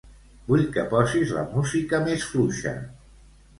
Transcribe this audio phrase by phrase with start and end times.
[0.45, 2.77] Vull que posis la música més fluixa.